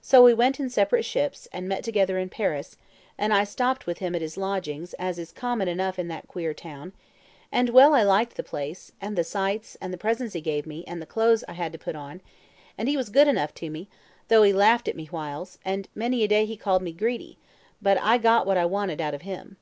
[0.00, 2.76] So we went in separate ships, and met together in Paris;
[3.18, 6.54] and I stopped with him at his lodgings, as is common enough in that queer
[6.54, 6.92] town;
[7.50, 10.84] and well I liked the place, and the sights, and the presents he gave me,
[10.86, 12.20] and the clothes I had to put on;
[12.78, 13.88] and he was good enough to me,
[14.28, 17.36] though he laughed at me whiles; and many a day he called me greedy,
[17.82, 19.56] but I aye got what I wanted out of him.